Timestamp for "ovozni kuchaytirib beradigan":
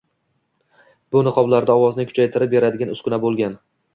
1.81-2.95